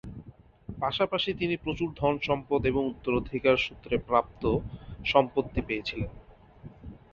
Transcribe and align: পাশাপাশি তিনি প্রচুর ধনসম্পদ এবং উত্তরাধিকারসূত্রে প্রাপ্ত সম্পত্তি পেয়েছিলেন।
পাশাপাশি 0.79 1.29
তিনি 1.33 1.55
প্রচুর 1.57 1.89
ধনসম্পদ 1.95 2.61
এবং 2.65 2.83
উত্তরাধিকারসূত্রে 2.85 3.95
প্রাপ্ত 4.07 4.43
সম্পত্তি 5.05 5.61
পেয়েছিলেন। 5.67 6.11